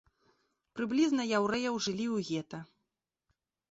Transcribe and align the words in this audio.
Прыблізна 0.79 1.23
яўрэяў 1.41 1.75
жылі 1.87 2.05
ў 2.15 2.29
гета. 2.33 2.67